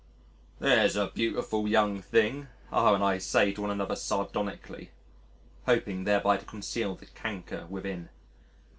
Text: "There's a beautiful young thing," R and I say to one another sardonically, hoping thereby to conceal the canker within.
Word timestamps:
"There's 0.57 0.95
a 0.95 1.11
beautiful 1.11 1.67
young 1.67 2.01
thing," 2.01 2.47
R 2.71 2.95
and 2.95 3.03
I 3.03 3.19
say 3.19 3.51
to 3.51 3.61
one 3.61 3.69
another 3.69 3.95
sardonically, 3.95 4.89
hoping 5.67 6.05
thereby 6.05 6.37
to 6.37 6.45
conceal 6.45 6.95
the 6.95 7.05
canker 7.05 7.67
within. 7.67 8.09